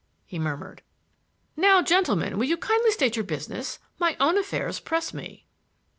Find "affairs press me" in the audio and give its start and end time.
4.35-5.45